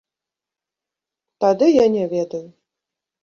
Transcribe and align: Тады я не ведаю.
Тады 1.45 1.67
я 1.69 1.85
не 1.97 2.05
ведаю. 2.17 2.43